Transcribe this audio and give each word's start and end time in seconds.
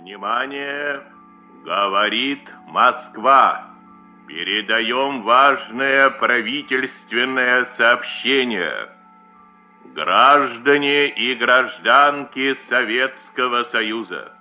Внимание! 0.00 1.02
Говорит 1.62 2.50
Москва. 2.68 3.66
Передаем 4.26 5.20
важное 5.22 6.08
правительственное 6.08 7.66
сообщение. 7.76 8.88
Граждане 9.94 11.08
и 11.08 11.34
гражданки 11.34 12.54
Советского 12.70 13.62
Союза. 13.62 14.32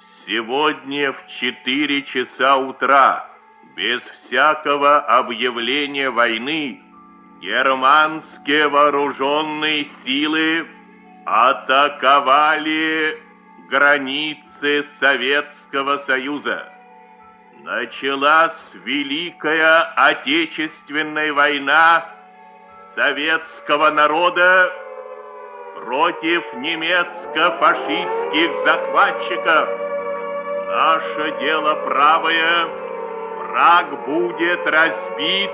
Сегодня 0.00 1.12
в 1.12 1.28
4 1.28 2.02
часа 2.02 2.56
утра, 2.56 3.30
без 3.76 4.02
всякого 4.02 4.98
объявления 4.98 6.10
войны, 6.10 6.82
германские 7.40 8.66
вооруженные 8.66 9.84
силы 10.04 10.66
атаковали 11.24 13.22
границы 13.72 14.84
Советского 15.00 15.96
Союза. 15.96 16.68
Началась 17.62 18.72
Великая 18.74 19.94
Отечественная 19.96 21.32
война 21.32 22.04
советского 22.94 23.90
народа 23.90 24.70
против 25.76 26.52
немецко-фашистских 26.52 28.54
захватчиков. 28.56 29.70
Наше 30.68 31.34
дело 31.40 31.74
правое, 31.86 32.66
враг 33.38 34.04
будет 34.04 34.66
разбит, 34.66 35.50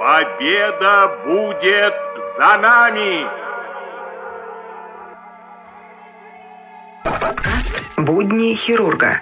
победа 0.00 1.20
будет 1.24 1.94
за 2.36 2.56
нами. 2.58 3.45
Подкаст 7.26 7.82
«Будни 7.96 8.54
хирурга». 8.54 9.20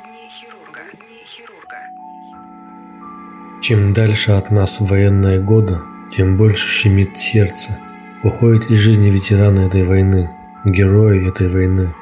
Чем 3.63 3.95
дальше 3.95 4.33
от 4.33 4.51
нас 4.51 4.79
военные 4.79 5.41
годы, 5.41 5.79
тем 6.15 6.37
больше 6.37 6.69
щемит 6.69 7.17
сердце. 7.17 7.79
Уходит 8.23 8.71
из 8.71 8.77
жизни 8.77 9.09
ветераны 9.09 9.61
этой 9.61 9.85
войны, 9.85 10.31
герои 10.67 11.27
этой 11.27 11.49
войны. 11.49 11.95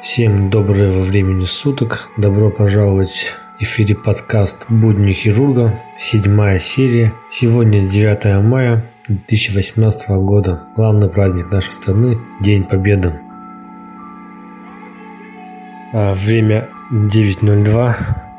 Всем 0.00 0.48
доброго 0.48 1.02
времени 1.02 1.44
суток. 1.44 2.08
Добро 2.16 2.48
пожаловать 2.48 3.36
в 3.58 3.62
эфире 3.62 3.96
подкаст 3.96 4.64
«Будни 4.70 5.12
хирурга», 5.12 5.78
седьмая 5.98 6.58
серия. 6.58 7.12
Сегодня 7.28 7.86
9 7.86 8.42
мая 8.42 8.82
2018 9.08 10.08
года. 10.08 10.62
Главный 10.74 11.10
праздник 11.10 11.50
нашей 11.50 11.74
страны– 11.74 12.18
День 12.40 12.64
Победы. 12.64 13.27
А, 15.92 16.14
время 16.14 16.68
9.02. 16.90 17.96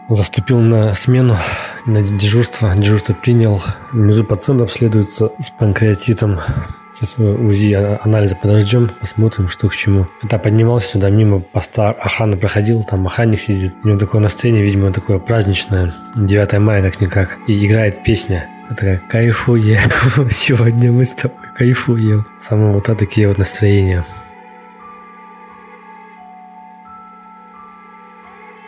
Заступил 0.10 0.60
на 0.60 0.94
смену, 0.96 1.38
на 1.86 2.02
дежурство. 2.02 2.76
Дежурство 2.76 3.14
принял. 3.14 3.62
Внизу 3.92 4.24
пациент 4.24 4.62
обследуется 4.62 5.32
с 5.40 5.50
панкреатитом. 5.50 6.40
Сейчас 6.96 7.18
УЗИ 7.20 7.98
анализа 8.02 8.36
подождем, 8.36 8.90
посмотрим, 9.00 9.48
что 9.48 9.70
к 9.70 9.76
чему. 9.76 10.08
Когда 10.20 10.38
поднимался 10.38 10.88
сюда, 10.88 11.10
мимо 11.10 11.40
поста 11.40 11.92
охраны 11.92 12.36
проходил, 12.36 12.84
там 12.84 13.08
охранник 13.08 13.40
сидит. 13.40 13.74
У 13.84 13.88
него 13.88 14.00
такое 14.00 14.20
настроение, 14.22 14.64
видимо, 14.64 14.92
такое 14.92 15.20
праздничное. 15.20 15.94
9 16.16 16.60
мая 16.60 16.82
как-никак. 16.82 17.38
И 17.48 17.66
играет 17.66 18.04
песня. 18.04 18.50
Я 18.70 18.76
такая, 18.76 18.98
кайфуем. 18.98 19.80
Сегодня 20.32 20.92
мы 20.92 21.06
с 21.06 21.14
тобой 21.14 21.38
кайфуем. 21.56 22.28
Самое 22.38 22.74
вот 22.74 22.84
такие 22.84 23.28
вот 23.28 23.38
настроения. 23.38 24.06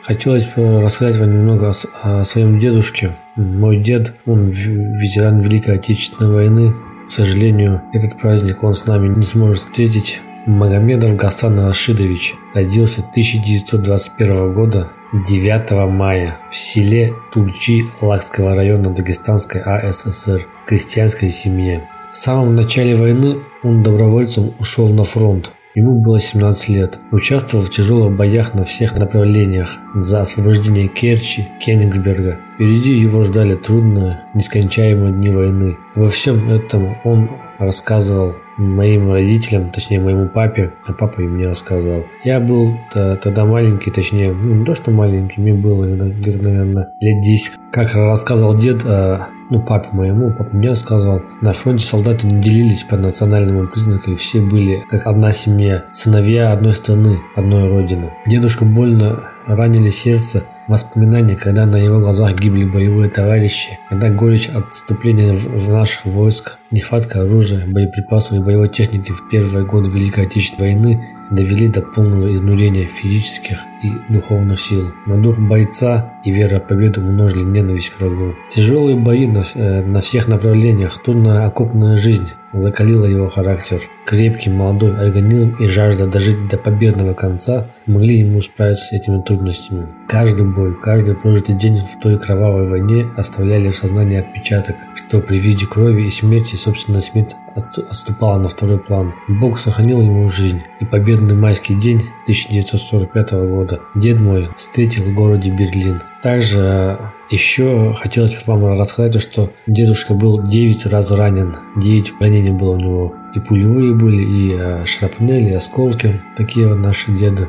Хотелось 0.03 0.45
бы 0.45 0.81
рассказать 0.81 1.17
вам 1.17 1.31
немного 1.31 1.71
о, 2.01 2.23
своем 2.23 2.59
дедушке. 2.59 3.11
Мой 3.35 3.77
дед, 3.77 4.13
он 4.25 4.49
ветеран 4.49 5.39
Великой 5.41 5.75
Отечественной 5.75 6.33
войны. 6.33 6.73
К 7.07 7.11
сожалению, 7.11 7.81
этот 7.93 8.17
праздник 8.19 8.63
он 8.63 8.73
с 8.73 8.85
нами 8.85 9.07
не 9.07 9.23
сможет 9.23 9.59
встретить. 9.59 10.21
Магомедов 10.47 11.15
Гасан 11.15 11.59
Рашидович 11.59 12.33
родился 12.55 13.01
1921 13.01 14.53
года 14.53 14.89
9 15.13 15.71
мая 15.89 16.39
в 16.49 16.57
селе 16.57 17.13
Тульчи 17.31 17.85
Лакского 18.01 18.55
района 18.55 18.89
Дагестанской 18.89 19.61
АССР 19.61 20.47
крестьянской 20.65 21.29
семье. 21.29 21.87
В 22.11 22.15
самом 22.15 22.55
начале 22.55 22.95
войны 22.95 23.37
он 23.61 23.83
добровольцем 23.83 24.51
ушел 24.57 24.89
на 24.89 25.03
фронт. 25.03 25.51
Ему 25.73 25.99
было 25.99 26.19
17 26.19 26.69
лет. 26.69 26.99
Участвовал 27.11 27.63
в 27.63 27.69
тяжелых 27.69 28.15
боях 28.15 28.53
на 28.53 28.65
всех 28.65 28.97
направлениях 28.97 29.77
за 29.95 30.21
освобождение 30.21 30.87
Керчи, 30.87 31.47
Кенигсберга. 31.59 32.39
Впереди 32.55 32.97
его 32.97 33.23
ждали 33.23 33.53
трудные, 33.53 34.21
нескончаемые 34.33 35.13
дни 35.13 35.29
войны. 35.29 35.77
Во 35.95 36.09
всем 36.09 36.49
этом 36.49 36.97
он 37.03 37.29
рассказывал 37.57 38.33
моим 38.57 39.11
родителям, 39.11 39.69
точнее 39.69 39.99
моему 39.99 40.27
папе, 40.27 40.73
а 40.85 40.93
папа 40.93 41.21
им 41.21 41.37
не 41.37 41.45
рассказывал. 41.45 42.05
Я 42.23 42.39
был 42.39 42.77
тогда 42.91 43.45
маленький, 43.45 43.91
точнее, 43.91 44.33
ну 44.33 44.55
не 44.55 44.65
то 44.65 44.75
что 44.75 44.91
маленький, 44.91 45.41
мне 45.41 45.53
было 45.53 45.85
где-то, 45.85 46.43
наверное, 46.43 46.89
лет 46.99 47.23
10. 47.23 47.53
Как 47.71 47.95
рассказывал 47.95 48.53
дед, 48.53 48.83
а, 48.85 49.29
ну, 49.49 49.61
папе 49.61 49.87
моему, 49.93 50.29
папа 50.31 50.53
мне 50.53 50.69
рассказывал, 50.69 51.21
на 51.39 51.53
фронте 51.53 51.85
солдаты 51.85 52.27
не 52.27 52.41
делились 52.41 52.83
по 52.83 52.97
национальному 52.97 53.65
признаку, 53.69 54.11
и 54.11 54.15
все 54.15 54.41
были 54.41 54.83
как 54.89 55.07
одна 55.07 55.31
семья, 55.31 55.85
сыновья 55.93 56.51
одной 56.51 56.73
страны, 56.73 57.19
одной 57.33 57.69
родины. 57.69 58.11
Дедушка 58.25 58.65
больно 58.65 59.21
ранили 59.47 59.89
сердце 59.89 60.43
воспоминания, 60.67 61.37
когда 61.37 61.65
на 61.65 61.77
его 61.77 61.99
глазах 61.99 62.37
гибли 62.37 62.65
боевые 62.65 63.09
товарищи, 63.09 63.79
когда 63.89 64.09
горечь 64.09 64.49
отступления 64.49 65.33
в 65.33 65.69
наших 65.69 66.05
войск, 66.05 66.57
нехватка 66.71 67.21
оружия, 67.21 67.65
боеприпасов 67.65 68.37
и 68.37 68.41
боевой 68.41 68.67
техники 68.67 69.13
в 69.13 69.29
первые 69.29 69.65
годы 69.65 69.89
Великой 69.89 70.25
Отечественной 70.25 70.73
войны 70.73 71.07
довели 71.31 71.67
до 71.67 71.81
полного 71.81 72.31
изнурения 72.31 72.85
физических 72.85 73.59
и 73.81 73.91
духовных 74.13 74.59
сил. 74.59 74.93
Но 75.05 75.17
дух 75.17 75.39
бойца 75.39 76.13
и 76.23 76.31
вера 76.31 76.59
в 76.59 76.67
победу 76.67 77.01
умножили 77.01 77.43
ненависть 77.43 77.89
к 77.89 77.99
врагу. 77.99 78.35
Тяжелые 78.51 78.97
бои 78.97 79.25
на, 79.25 79.45
э, 79.55 79.81
на 79.83 80.01
всех 80.01 80.27
направлениях, 80.27 81.01
трудная 81.03 81.47
окопная 81.47 81.95
жизнь 81.95 82.27
закалила 82.53 83.05
его 83.05 83.27
характер. 83.29 83.79
Крепкий 84.05 84.49
молодой 84.49 84.99
организм 84.99 85.55
и 85.59 85.67
жажда 85.67 86.07
дожить 86.07 86.47
до 86.49 86.57
победного 86.57 87.13
конца 87.13 87.67
могли 87.85 88.19
ему 88.19 88.41
справиться 88.41 88.85
с 88.85 88.91
этими 88.91 89.21
трудностями. 89.21 89.87
Каждый 90.07 90.45
бой, 90.47 90.75
каждый 90.75 91.15
прожитый 91.15 91.55
день 91.55 91.77
в 91.77 91.99
той 92.01 92.17
кровавой 92.17 92.67
войне 92.67 93.05
оставляли 93.15 93.69
в 93.69 93.77
сознании 93.77 94.19
отпечаток, 94.19 94.75
что 94.95 95.19
при 95.19 95.37
виде 95.37 95.65
крови 95.65 96.05
и 96.05 96.09
смерти 96.09 96.55
собственная 96.55 97.01
смерть 97.01 97.35
отступала 97.55 98.39
на 98.39 98.49
второй 98.49 98.79
план. 98.79 99.13
Бог 99.27 99.59
сохранил 99.59 100.01
ему 100.01 100.27
жизнь, 100.27 100.61
и 100.79 100.85
победный 100.85 101.35
майский 101.35 101.75
день 101.75 102.01
1945 102.23 103.31
года 103.47 103.79
дед 103.95 104.19
мой 104.19 104.49
встретил 104.55 105.03
в 105.03 105.13
городе 105.13 105.51
Берлин. 105.51 106.01
Также 106.21 106.97
еще 107.31 107.95
хотелось 107.97 108.33
бы 108.33 108.39
вам 108.45 108.79
рассказать, 108.79 109.21
что 109.21 109.51
дедушка 109.67 110.13
был 110.13 110.41
9 110.41 110.85
раз 110.87 111.11
ранен. 111.11 111.55
9 111.77 112.13
ранений 112.19 112.51
было 112.51 112.71
у 112.71 112.77
него. 112.77 113.15
И 113.33 113.39
пулевые 113.39 113.93
были, 113.93 114.21
и 114.21 114.55
э, 114.57 114.85
шрапнели, 114.85 115.51
и 115.51 115.53
осколки. 115.53 116.21
Такие 116.35 116.67
вот 116.67 116.77
наши 116.77 117.11
деды. 117.11 117.47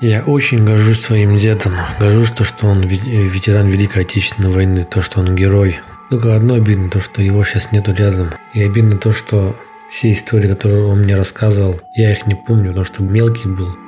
Я 0.00 0.22
очень 0.22 0.64
горжусь 0.64 1.00
своим 1.00 1.38
дедом. 1.38 1.72
Горжусь, 1.98 2.32
то, 2.32 2.44
что 2.44 2.66
он 2.66 2.82
ветеран 2.82 3.68
Великой 3.68 4.02
Отечественной 4.02 4.50
войны, 4.50 4.84
то, 4.84 5.00
что 5.00 5.20
он 5.20 5.34
герой. 5.34 5.80
Только 6.10 6.34
одно 6.34 6.54
обидно, 6.54 6.90
то, 6.90 7.00
что 7.00 7.22
его 7.22 7.42
сейчас 7.44 7.72
нету 7.72 7.94
рядом. 7.94 8.28
И 8.52 8.62
обидно 8.62 8.98
то, 8.98 9.12
что 9.12 9.56
все 9.88 10.12
истории, 10.12 10.48
которые 10.48 10.84
он 10.84 11.00
мне 11.00 11.16
рассказывал, 11.16 11.80
я 11.94 12.12
их 12.12 12.26
не 12.26 12.34
помню, 12.34 12.68
потому 12.68 12.84
что 12.84 13.02
мелкий 13.02 13.48
был. 13.48 13.83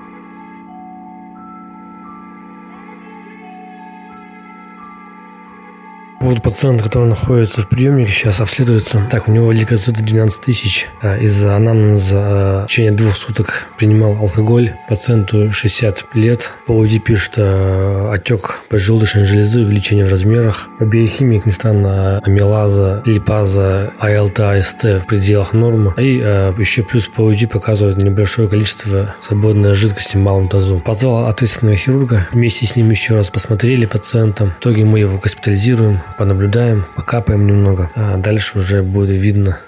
Вот 6.26 6.42
пациент, 6.42 6.82
который 6.82 7.06
находится 7.06 7.62
в 7.62 7.68
приемнике, 7.68 8.10
сейчас 8.10 8.40
обследуется. 8.40 9.00
Так, 9.08 9.28
у 9.28 9.32
него 9.32 9.52
лейкоциты 9.52 10.02
12 10.02 10.40
тысяч. 10.40 10.88
А 11.00 11.16
из-за 11.18 11.54
анамнеза 11.54 12.18
а, 12.18 12.64
в 12.64 12.68
течение 12.68 12.90
двух 12.90 13.14
суток 13.14 13.68
принимал 13.78 14.16
алкоголь. 14.18 14.74
Пациенту 14.88 15.52
60 15.52 16.06
лет. 16.14 16.52
По 16.66 16.72
УЗИ 16.72 16.98
пишет 16.98 17.34
а, 17.36 18.10
отек 18.12 18.62
поджелудочной 18.68 19.24
железы, 19.24 19.60
увеличение 19.60 20.04
в 20.04 20.10
размерах. 20.10 20.66
По 20.80 20.84
биохимии, 20.84 21.38
как 21.38 21.52
странно, 21.52 22.18
амилаза, 22.24 23.02
липаза, 23.04 23.92
АЛТ, 24.00 24.40
АСТ 24.40 24.82
в 24.82 25.06
пределах 25.06 25.52
нормы. 25.52 25.94
И 25.96 26.16
еще 26.58 26.82
плюс 26.82 27.06
по 27.06 27.20
УЗИ 27.20 27.46
показывает 27.46 27.98
небольшое 27.98 28.48
количество 28.48 29.14
свободной 29.20 29.74
жидкости 29.74 30.16
в 30.16 30.20
малом 30.20 30.48
тазу. 30.48 30.80
Позвал 30.80 31.28
ответственного 31.28 31.76
хирурга. 31.76 32.26
Вместе 32.32 32.66
с 32.66 32.74
ним 32.74 32.90
еще 32.90 33.14
раз 33.14 33.30
посмотрели 33.30 33.86
пациента. 33.86 34.46
В 34.46 34.58
итоге 34.58 34.84
мы 34.84 34.98
его 34.98 35.18
госпитализируем 35.18 36.00
понаблюдаем, 36.18 36.84
покапаем 36.94 37.46
немного, 37.46 37.90
а 37.94 38.16
дальше 38.16 38.58
уже 38.58 38.82
будет 38.82 39.20
видно, 39.20 39.58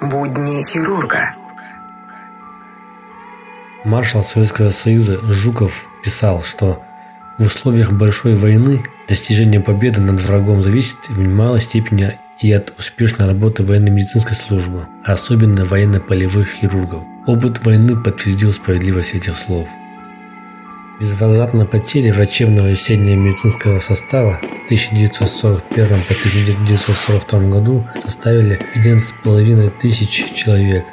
Будни 0.00 0.62
хирурга. 0.62 1.34
Маршал 3.84 4.22
Советского 4.22 4.70
Союза 4.70 5.18
Жуков 5.32 5.84
писал, 6.02 6.42
что 6.42 6.82
в 7.36 7.46
условиях 7.46 7.92
большой 7.92 8.34
войны 8.34 8.84
достижение 9.08 9.60
победы 9.60 10.00
над 10.00 10.20
врагом 10.20 10.62
зависит 10.62 11.08
в 11.08 11.18
немалой 11.18 11.60
степени 11.60 12.18
и 12.40 12.52
от 12.52 12.72
успешной 12.78 13.26
работы 13.26 13.64
военно-медицинской 13.64 14.36
службы, 14.36 14.86
а 15.04 15.12
особенно 15.12 15.64
военно-полевых 15.64 16.48
хирургов. 16.48 17.02
Опыт 17.28 17.62
войны 17.62 17.94
подтвердил 17.94 18.50
справедливость 18.50 19.14
этих 19.14 19.36
слов. 19.36 19.68
Безвозвратные 21.00 21.64
потери 21.64 22.10
врачебного 22.10 22.70
и 22.70 22.74
медицинского 23.16 23.78
состава 23.78 24.40
в 24.42 24.64
1941 24.64 25.88
по 25.88 26.14
1942 26.14 27.40
году 27.48 27.86
составили 28.02 28.58
11,5 28.74 29.72
тысяч 29.80 30.34
человек. 30.34 30.84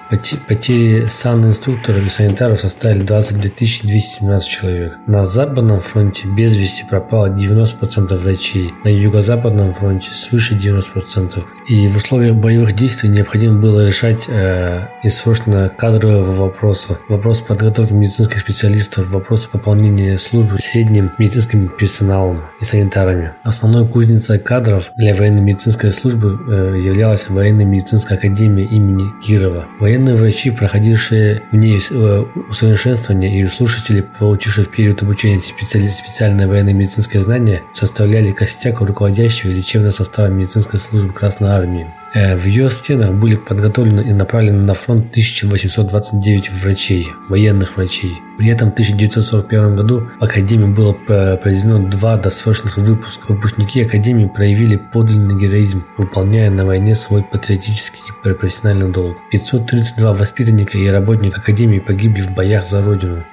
Потери 0.47 1.05
санинструкторов 1.05 2.05
и 2.05 2.09
санитаров 2.09 2.59
составили 2.59 3.01
22 3.01 3.41
217 3.83 4.49
человек. 4.49 4.97
На 5.07 5.25
Западном 5.25 5.79
фронте 5.79 6.27
без 6.27 6.55
вести 6.55 6.85
пропало 6.87 7.27
90% 7.27 8.15
врачей, 8.15 8.73
на 8.83 8.89
Юго-Западном 8.89 9.73
фронте 9.73 10.11
свыше 10.13 10.55
90%. 10.55 11.43
И 11.67 11.87
в 11.87 11.95
условиях 11.95 12.35
боевых 12.35 12.75
действий 12.75 13.09
необходимо 13.09 13.59
было 13.59 13.85
решать 13.85 14.25
э, 14.27 14.87
и 15.03 15.09
срочно 15.09 15.69
кадрового 15.69 16.31
вопроса, 16.31 16.99
вопрос 17.09 17.41
подготовки 17.41 17.91
медицинских 17.91 18.39
специалистов, 18.39 19.09
вопрос 19.09 19.47
пополнения 19.47 19.94
службы 20.17 20.57
средним 20.59 21.11
медицинским 21.17 21.69
персоналом 21.69 22.43
и 22.59 22.65
санитарами. 22.65 23.33
Основной 23.43 23.87
кузницей 23.87 24.39
кадров 24.39 24.91
для 24.95 25.15
военно-медицинской 25.15 25.91
службы 25.91 26.39
э, 26.47 26.79
являлась 26.79 27.29
военно-медицинская 27.29 28.17
академия 28.17 28.65
имени 28.65 29.11
Кирова. 29.21 29.65
Военные 29.79 30.15
врачи, 30.15 30.51
проходившие 30.51 31.41
в 31.51 31.55
ней 31.55 31.79
э, 31.89 32.23
усовершенствование 32.49 33.39
и 33.39 33.47
слушатели, 33.47 34.05
получившие 34.19 34.65
в 34.65 34.69
период 34.69 35.01
обучения 35.01 35.41
специали- 35.41 35.87
специальное 35.87 36.47
военно-медицинское 36.47 37.21
знание, 37.21 37.63
составляли 37.73 38.31
костяк 38.31 38.81
руководящего 38.81 39.51
лечебного 39.51 39.91
состава 39.91 40.27
медицинской 40.27 40.79
службы 40.79 41.13
Красной 41.13 41.49
Армии. 41.49 41.93
Э, 42.15 42.37
в 42.37 42.45
ее 42.45 42.69
стенах 42.69 43.13
были 43.13 43.35
подготовлены 43.35 43.99
и 43.99 44.13
направлены 44.13 44.61
на 44.61 44.73
фронт 44.73 45.07
1829 45.09 46.49
врачей, 46.49 47.09
военных 47.27 47.75
врачей. 47.75 48.13
При 48.37 48.47
этом 48.47 48.69
в 48.69 48.73
1941 48.73 49.75
году 49.75 50.09
в 50.19 50.23
Академии 50.23 50.73
было 50.73 50.93
произведено 50.93 51.89
два 51.89 52.15
досрочных 52.15 52.77
выпуска. 52.77 53.33
Выпускники 53.33 53.81
Академии 53.81 54.31
проявили 54.33 54.77
подлинный 54.77 55.37
героизм, 55.37 55.83
выполняя 55.97 56.49
на 56.49 56.65
войне 56.65 56.95
свой 56.95 57.21
патриотический 57.21 58.01
и 58.07 58.33
профессиональный 58.33 58.89
долг. 58.89 59.17
532 59.31 60.13
воспитанника 60.13 60.77
и 60.77 60.87
работника 60.87 61.41
Академии 61.41 61.79
погибли 61.79 62.21
в 62.21 62.33
боях 62.33 62.65
за 62.65 62.81
Родину. 62.81 63.25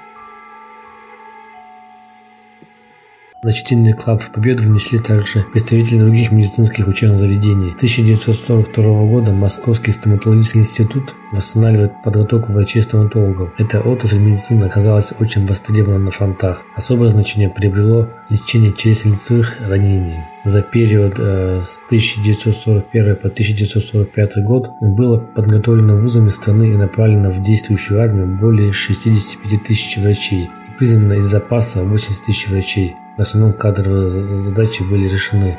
Значительный 3.44 3.92
вклад 3.92 4.22
в 4.22 4.30
победу 4.30 4.62
внесли 4.62 5.00
также 5.00 5.44
представители 5.52 5.98
других 5.98 6.30
медицинских 6.30 6.86
учебных 6.86 7.18
заведений. 7.18 7.72
С 7.72 7.74
1942 7.74 8.84
года 9.06 9.32
Московский 9.32 9.90
стоматологический 9.90 10.60
институт 10.60 11.16
восстанавливает 11.32 12.00
подготовку 12.04 12.52
врачей-стоматологов. 12.52 13.52
Эта 13.58 13.80
отрасль 13.80 14.20
медицины 14.20 14.66
оказалась 14.66 15.12
очень 15.18 15.44
востребована 15.44 15.98
на 15.98 16.10
фронтах. 16.12 16.62
Особое 16.76 17.08
значение 17.08 17.50
приобрело 17.50 18.10
лечение 18.28 18.70
челюстно-лицевых 18.70 19.66
ранений. 19.66 20.20
За 20.44 20.62
период 20.62 21.18
э, 21.18 21.62
с 21.64 21.82
1941 21.86 23.16
по 23.16 23.26
1945 23.26 24.44
год 24.44 24.70
было 24.80 25.18
подготовлено 25.18 25.96
вузами 25.96 26.28
страны 26.28 26.74
и 26.74 26.76
направлено 26.76 27.30
в 27.30 27.42
действующую 27.42 28.00
армию 28.00 28.38
более 28.38 28.70
65 28.70 29.64
тысяч 29.64 29.98
врачей 29.98 30.44
и 30.44 30.78
признано 30.78 31.14
из 31.14 31.24
запаса 31.24 31.82
80 31.82 32.24
тысяч 32.24 32.48
врачей. 32.48 32.94
В 33.16 33.20
основном 33.20 33.52
кадровые 33.52 34.08
задачи 34.08 34.82
были 34.82 35.06
решены. 35.06 35.58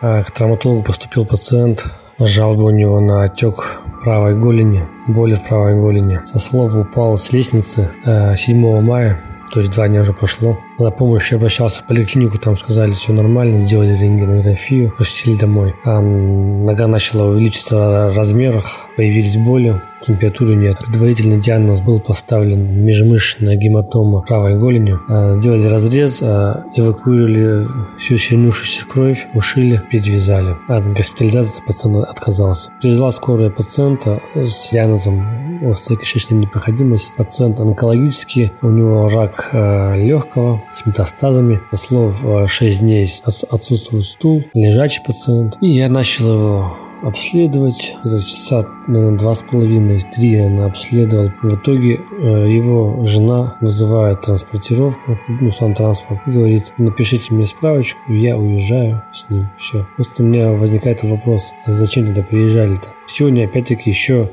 А 0.00 0.22
к 0.22 0.30
травматологу 0.30 0.84
поступил 0.84 1.26
пациент. 1.26 1.86
Жалоба 2.20 2.62
у 2.62 2.70
него 2.70 3.00
на 3.00 3.24
отек 3.24 3.80
правой 4.02 4.36
голени, 4.36 4.86
боли 5.06 5.34
в 5.34 5.44
правой 5.44 5.74
голени. 5.74 6.20
Со 6.24 6.38
слов 6.38 6.74
упал 6.76 7.16
с 7.16 7.32
лестницы 7.32 7.90
7 8.04 8.66
э, 8.66 8.80
мая, 8.80 9.20
то 9.52 9.60
есть 9.60 9.72
два 9.72 9.88
дня 9.88 10.00
уже 10.00 10.12
прошло. 10.12 10.58
За 10.78 10.92
помощью 10.92 11.36
обращался 11.38 11.82
в 11.82 11.86
поликлинику, 11.86 12.38
там 12.38 12.56
сказали, 12.56 12.92
все 12.92 13.12
нормально, 13.12 13.60
сделали 13.60 13.96
рентгенографию, 13.96 14.94
пустили 14.96 15.34
домой. 15.34 15.74
А 15.84 16.00
нога 16.00 16.86
начала 16.86 17.26
увеличиться 17.26 18.10
в 18.10 18.16
размерах, 18.16 18.86
появились 18.96 19.36
боли, 19.36 19.82
температуры 20.00 20.54
нет. 20.54 20.78
Предварительный 20.86 21.40
диагноз 21.40 21.80
был 21.80 21.98
поставлен 21.98 22.84
межмышечная 22.84 23.56
гематома 23.56 24.22
правой 24.22 24.56
голени. 24.56 24.96
А, 25.08 25.34
сделали 25.34 25.66
разрез, 25.66 26.22
а, 26.22 26.64
эвакуировали 26.76 27.66
всю 27.98 28.16
сильнувшуюся 28.16 28.86
кровь, 28.86 29.26
ушили, 29.34 29.82
перевязали. 29.90 30.56
От 30.68 30.86
госпитализации 30.86 31.62
пациент 31.66 31.96
отказался. 31.96 32.70
Привезла 32.80 33.10
скорая 33.10 33.50
пациента 33.50 34.20
с 34.36 34.70
диагнозом 34.70 35.48
острая 35.66 35.98
кишечная 35.98 36.38
непроходимость. 36.38 37.14
Пациент 37.16 37.60
онкологический, 37.60 38.52
у 38.62 38.68
него 38.68 39.08
рак 39.08 39.50
а, 39.52 39.94
легкого, 39.96 40.62
с 40.72 40.86
метастазами. 40.86 41.60
По 41.70 41.76
слов 41.76 42.24
6 42.46 42.80
дней 42.80 43.08
отсутствует 43.24 44.04
стул, 44.04 44.44
лежачий 44.54 45.02
пациент. 45.04 45.56
И 45.60 45.68
я 45.68 45.88
начал 45.88 46.32
его 46.32 46.76
обследовать. 47.02 47.94
Это 48.04 48.20
часа, 48.22 48.66
наверное, 48.86 49.18
два 49.18 49.34
с 49.34 49.42
половиной, 49.42 50.00
три 50.00 50.32
я 50.32 50.64
обследовал. 50.64 51.30
В 51.42 51.54
итоге 51.54 51.96
э, 51.96 52.50
его 52.50 53.04
жена 53.04 53.56
вызывает 53.60 54.22
транспортировку, 54.22 55.18
ну, 55.28 55.50
сам 55.50 55.74
транспорт, 55.74 56.20
и 56.26 56.30
говорит, 56.30 56.72
напишите 56.78 57.34
мне 57.34 57.46
справочку, 57.46 58.12
я 58.12 58.36
уезжаю 58.36 59.02
с 59.12 59.28
ним. 59.30 59.48
Все. 59.58 59.86
Просто 59.96 60.22
у 60.22 60.26
меня 60.26 60.52
возникает 60.52 61.02
вопрос, 61.04 61.52
а 61.64 61.70
зачем 61.70 62.06
тогда 62.06 62.22
приезжали-то? 62.22 62.90
Сегодня, 63.06 63.44
опять-таки, 63.44 63.90
еще 63.90 64.30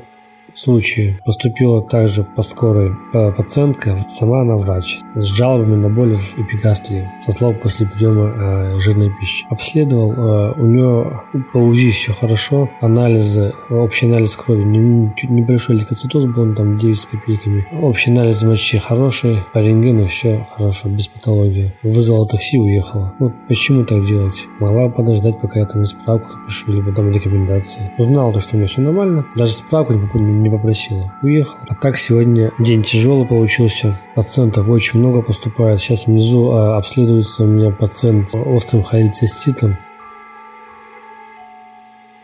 случае 0.58 1.18
поступила 1.24 1.82
также 1.82 2.24
по 2.24 2.42
скорой 2.42 2.92
пациентка, 3.12 3.98
сама 4.08 4.40
она 4.40 4.56
врач, 4.56 4.98
с 5.14 5.24
жалобами 5.24 5.76
на 5.76 5.90
боли 5.90 6.14
в 6.14 6.38
эпигастрии, 6.38 7.10
со 7.20 7.32
слов 7.32 7.60
после 7.60 7.86
приема 7.86 8.24
э, 8.26 8.78
жирной 8.78 9.10
пищи. 9.10 9.46
Обследовал, 9.50 10.12
э, 10.12 10.52
у 10.56 10.66
нее 10.66 11.22
по 11.52 11.58
УЗИ 11.58 11.90
все 11.90 12.12
хорошо, 12.12 12.70
анализы, 12.80 13.52
общий 13.70 14.06
анализ 14.06 14.36
крови, 14.36 15.12
чуть 15.16 15.30
небольшой 15.30 15.76
лейкоцитоз 15.76 16.26
был, 16.26 16.54
там 16.54 16.76
9 16.78 16.98
с 16.98 17.06
копейками. 17.06 17.66
Общий 17.82 18.10
анализ 18.10 18.42
мочи 18.42 18.78
хороший, 18.78 19.38
по 19.52 19.58
рентгену 19.58 20.06
все 20.06 20.46
хорошо, 20.56 20.88
без 20.88 21.08
патологии. 21.08 21.74
Вызвала 21.82 22.26
такси, 22.26 22.58
уехала. 22.58 23.14
Вот 23.18 23.32
почему 23.48 23.84
так 23.84 24.04
делать? 24.04 24.46
Могла 24.60 24.88
подождать, 24.88 25.40
пока 25.40 25.60
я 25.60 25.66
там 25.66 25.84
справку 25.86 26.38
напишу, 26.38 26.72
либо 26.72 26.92
там 26.92 27.10
рекомендации. 27.10 27.92
Узнала 27.98 28.32
то, 28.32 28.40
что 28.40 28.56
у 28.56 28.58
нее 28.58 28.68
все 28.68 28.80
нормально, 28.80 29.26
даже 29.36 29.52
справку 29.52 29.92
не 29.92 30.45
не 30.46 30.50
попросила. 30.50 31.12
Уехал. 31.22 31.56
А 31.68 31.74
так 31.74 31.96
сегодня 31.96 32.52
день 32.58 32.82
тяжелый 32.82 33.26
получился. 33.26 33.94
Пациентов 34.14 34.68
очень 34.68 35.00
много 35.00 35.22
поступает. 35.22 35.80
Сейчас 35.80 36.06
внизу 36.06 36.50
а, 36.52 36.76
обследуется 36.76 37.44
у 37.44 37.46
меня 37.46 37.70
пациент 37.70 38.34
острым 38.34 38.82
холециститом. 38.82 39.76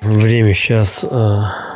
Время 0.00 0.54
сейчас 0.54 1.04
а, 1.08 1.71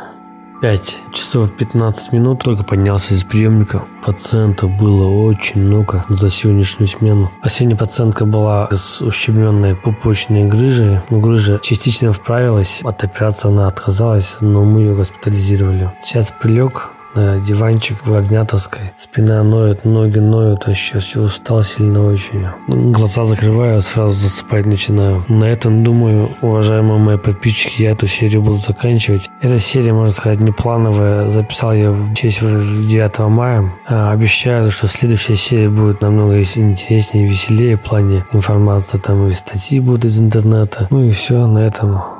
5 0.61 0.99
часов 1.11 1.51
15 1.51 2.13
минут 2.13 2.43
только 2.43 2.63
поднялся 2.63 3.13
из 3.13 3.23
приемника. 3.23 3.83
Пациентов 4.03 4.71
было 4.71 5.07
очень 5.07 5.61
много 5.61 6.05
за 6.09 6.29
сегодняшнюю 6.31 6.87
смену. 6.87 7.31
Последняя 7.43 7.75
пациентка 7.75 8.25
была 8.25 8.67
с 8.71 9.01
ущемленной 9.01 9.75
пупочной 9.75 10.45
грыжей. 10.45 10.99
Но 11.09 11.19
грыжа 11.19 11.59
частично 11.61 12.11
вправилась. 12.11 12.81
От 12.83 13.03
операции 13.03 13.49
она 13.49 13.67
отказалась, 13.67 14.37
но 14.41 14.63
мы 14.63 14.81
ее 14.81 14.95
госпитализировали. 14.95 15.91
Сейчас 16.03 16.31
прилег, 16.31 16.89
на 17.17 17.39
диванчик 17.39 18.05
в 18.05 18.13
ординаторской. 18.13 18.91
Спина 18.95 19.43
ноет, 19.43 19.85
ноги 19.85 20.19
ноют, 20.19 20.67
а 20.67 20.71
еще 20.71 20.99
все 20.99 21.21
устал 21.21 21.63
сильно 21.63 22.05
очень. 22.05 22.45
Глаза 22.67 23.23
закрываю, 23.23 23.81
сразу 23.81 24.11
засыпать 24.11 24.65
начинаю. 24.65 25.23
На 25.27 25.45
этом, 25.45 25.83
думаю, 25.83 26.29
уважаемые 26.41 26.99
мои 26.99 27.17
подписчики, 27.17 27.81
я 27.81 27.91
эту 27.91 28.05
серию 28.07 28.43
буду 28.43 28.57
заканчивать. 28.57 29.29
Эта 29.41 29.57
серия, 29.57 29.93
можно 29.93 30.13
сказать, 30.13 30.39
не 30.39 30.51
плановая. 30.51 31.29
Записал 31.29 31.73
я 31.73 31.91
в 31.91 32.13
честь 32.13 32.39
9 32.41 33.19
мая. 33.29 33.73
А, 33.87 34.11
обещаю, 34.11 34.69
что 34.71 34.87
следующая 34.87 35.35
серия 35.35 35.69
будет 35.69 36.01
намного 36.01 36.39
интереснее 36.39 37.25
и 37.25 37.29
веселее 37.29 37.77
в 37.77 37.81
плане 37.81 38.25
информации. 38.31 38.99
Там 38.99 39.27
и 39.27 39.31
статьи 39.31 39.79
будут 39.79 40.05
из 40.05 40.19
интернета. 40.19 40.87
Ну 40.91 41.03
и 41.03 41.11
все, 41.11 41.47
на 41.47 41.59
этом 41.59 42.16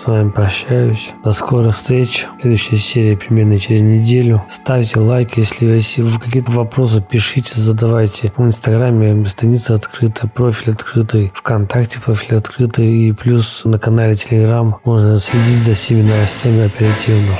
с 0.00 0.06
вами 0.06 0.30
прощаюсь. 0.30 1.12
До 1.22 1.32
скорых 1.32 1.74
встреч. 1.74 2.26
Следующая 2.40 2.76
серия 2.76 3.16
примерно 3.18 3.58
через 3.58 3.82
неделю. 3.82 4.42
Ставьте 4.48 4.98
лайк, 4.98 5.36
если, 5.36 5.66
если 5.66 6.00
вы 6.00 6.18
какие-то 6.18 6.50
вопросы 6.52 7.02
пишите, 7.02 7.60
задавайте. 7.60 8.32
В 8.36 8.42
Инстаграме 8.42 9.26
страница 9.26 9.74
открыта, 9.74 10.26
профиль 10.26 10.72
открытый, 10.72 11.30
ВКонтакте 11.34 12.00
профиль 12.00 12.38
открытый 12.38 13.08
и 13.08 13.12
плюс 13.12 13.62
на 13.64 13.78
канале 13.78 14.14
Телеграм 14.14 14.78
можно 14.84 15.18
следить 15.18 15.58
за 15.58 15.74
всеми 15.74 16.02
новостями 16.02 16.64
оперативно. 16.64 17.34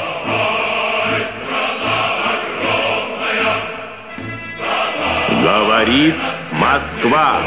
Говорит 5.42 6.16
Москва. 6.52 7.40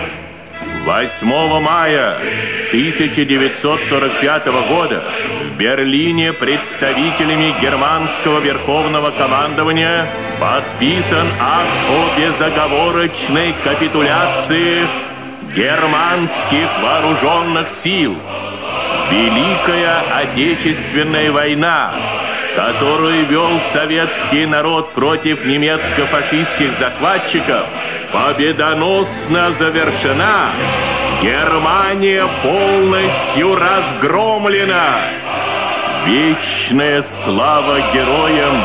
8 0.86 1.62
мая 1.62 2.16
1945 2.72 4.46
года 4.68 5.02
в 5.46 5.58
Берлине 5.58 6.34
представителями 6.34 7.56
германского 7.62 8.40
верховного 8.40 9.12
командования 9.12 10.06
подписан 10.42 11.26
акт 11.40 11.70
о 11.90 12.20
безоговорочной 12.20 13.56
капитуляции 13.64 14.86
германских 15.56 16.68
вооруженных 16.82 17.70
сил. 17.70 18.18
Великая 19.10 20.02
Отечественная 20.18 21.32
война, 21.32 21.94
которую 22.58 23.26
вел 23.28 23.62
советский 23.72 24.46
народ 24.46 24.92
против 24.92 25.46
немецко-фашистских 25.46 26.74
захватчиков, 26.78 27.68
победоносно 28.14 29.52
завершена. 29.54 30.52
Германия 31.22 32.28
полностью 32.44 33.56
разгромлена. 33.56 35.00
Вечная 36.06 37.02
слава 37.02 37.80
героям, 37.94 38.62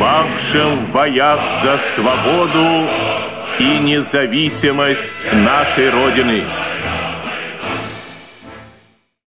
павшим 0.00 0.76
в 0.76 0.92
боях 0.92 1.40
за 1.62 1.78
свободу 1.78 2.88
и 3.58 3.78
независимость 3.78 5.32
нашей 5.32 5.90
Родины. 5.90 6.44